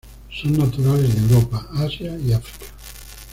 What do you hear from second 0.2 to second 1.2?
Son naturales